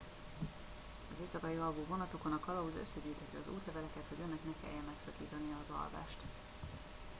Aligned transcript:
az 1.11 1.21
éjszakai 1.21 1.55
alvó 1.55 1.85
vonatokon 1.87 2.33
a 2.33 2.39
kalauz 2.39 2.73
összegyűjtheti 2.83 3.35
az 3.39 3.47
útleveleket 3.47 4.03
hogy 4.07 4.17
önnek 4.25 4.43
ne 4.43 4.51
kelljen 4.61 4.83
megszakítania 4.85 5.55
az 5.63 5.69
alvást 5.69 6.19